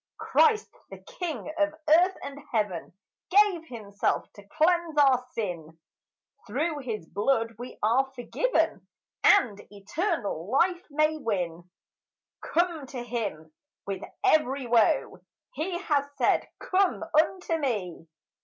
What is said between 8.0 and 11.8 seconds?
forgiven And eternal life may win.